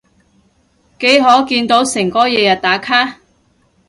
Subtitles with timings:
[0.99, 3.19] 幾可見過誠哥日日打卡？